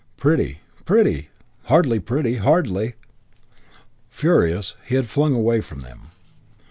[0.17, 1.29] "Pretty pretty!
[1.65, 2.95] Hardly pretty hardly!"
[4.09, 6.07] Furious, he had flung away from them.